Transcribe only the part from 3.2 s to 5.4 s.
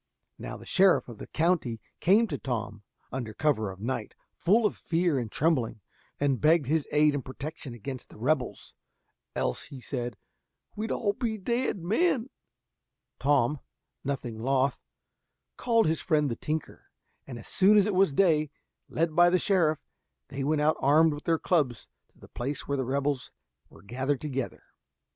cover of night, full of fear and